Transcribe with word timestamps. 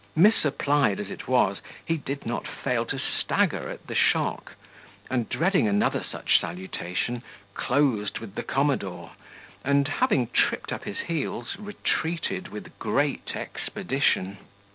Misapplied 0.15 0.99
as 0.99 1.11
it 1.11 1.27
was, 1.27 1.61
he 1.85 1.95
did 1.97 2.25
not 2.25 2.47
fail 2.47 2.85
to 2.87 2.97
stagger 2.97 3.69
at 3.69 3.85
the 3.85 3.93
shock; 3.93 4.53
and, 5.11 5.29
dreading 5.29 5.67
another 5.67 6.03
such 6.03 6.39
salutation, 6.39 7.21
closed 7.53 8.17
with 8.17 8.33
the 8.33 8.41
commodore, 8.41 9.11
and 9.63 9.87
having 9.87 10.25
tripped 10.33 10.73
up 10.73 10.85
his 10.85 11.01
heels, 11.01 11.55
retreated 11.59 12.47
with 12.47 12.79
great 12.79 13.35
expedition. 13.35 14.39